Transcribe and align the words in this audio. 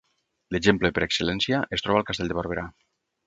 L’exemple 0.55 0.91
per 0.95 1.03
excel·lència 1.07 1.61
es 1.79 1.87
troba 1.87 2.01
al 2.01 2.09
castell 2.09 2.31
de 2.33 2.39
Barberà. 2.39 2.67